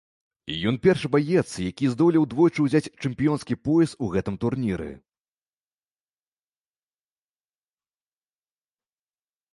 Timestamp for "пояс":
3.69-3.95